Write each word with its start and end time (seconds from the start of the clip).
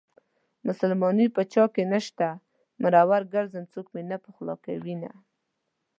مسلماني 0.67 1.27
په 1.35 1.41
چاكې 1.53 1.81
نشته 1.93 2.27
مرور 2.81 3.21
ګرځم 3.33 3.63
څوك 3.73 3.87
مې 3.93 4.01
نه 4.09 4.17
پخولاكوينه 4.23 5.11